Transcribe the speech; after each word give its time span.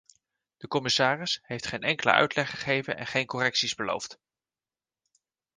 De 0.57 0.67
commissaris 0.67 1.39
heeft 1.41 1.65
geen 1.67 1.81
enkele 1.83 2.11
uitleg 2.11 2.49
gegeven 2.49 2.97
en 2.97 3.07
geen 3.07 3.25
correcties 3.25 3.75
beloofd. 3.75 4.19